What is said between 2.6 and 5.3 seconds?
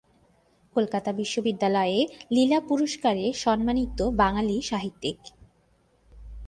পুরস্কারে সম্মানিত বাঙালি সাহিত্যিক।